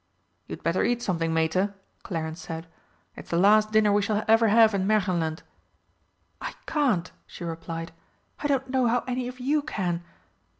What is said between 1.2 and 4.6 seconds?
Mater," Clarence said. "It's the last dinner we shall ever